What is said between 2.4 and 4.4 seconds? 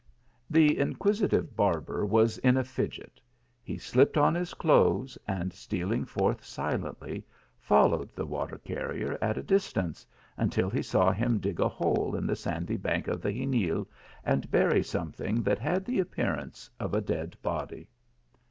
a fidget; he slipped on